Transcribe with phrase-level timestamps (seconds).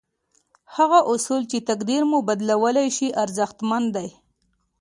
[0.75, 4.09] هغه اصول چې تقدير مو بدلولای شي ارزښتمن دي.